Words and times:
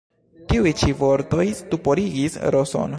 Tiuj 0.53 0.71
ĉi 0.79 0.89
vortoj 1.03 1.47
stuporigis 1.61 2.43
Roson. 2.57 2.89